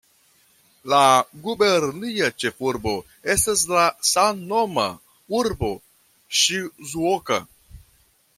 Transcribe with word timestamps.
La 0.93 1.01
gubernia 1.43 2.29
ĉefurbo 2.43 2.93
estas 3.35 3.63
la 3.75 3.85
samnoma 4.13 4.87
urbo 5.43 5.71
Ŝizuoka. 6.43 7.41